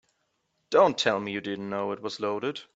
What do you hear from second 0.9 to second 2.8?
tell me you didn't know it was loaded.